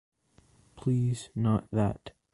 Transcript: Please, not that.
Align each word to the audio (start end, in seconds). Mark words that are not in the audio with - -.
Please, 0.77 1.29
not 1.35 1.69
that. 1.69 2.13